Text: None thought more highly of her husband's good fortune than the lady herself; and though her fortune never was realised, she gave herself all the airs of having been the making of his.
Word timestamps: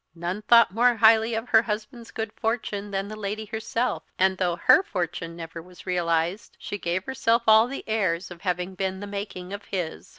None 0.15 0.41
thought 0.41 0.71
more 0.73 0.95
highly 0.95 1.35
of 1.35 1.49
her 1.49 1.61
husband's 1.61 2.09
good 2.09 2.33
fortune 2.33 2.89
than 2.89 3.07
the 3.07 3.15
lady 3.15 3.45
herself; 3.45 4.01
and 4.17 4.35
though 4.39 4.55
her 4.55 4.81
fortune 4.81 5.35
never 5.35 5.61
was 5.61 5.85
realised, 5.85 6.57
she 6.59 6.79
gave 6.79 7.03
herself 7.05 7.43
all 7.47 7.67
the 7.67 7.83
airs 7.87 8.31
of 8.31 8.41
having 8.41 8.73
been 8.73 8.99
the 8.99 9.05
making 9.05 9.53
of 9.53 9.65
his. 9.65 10.09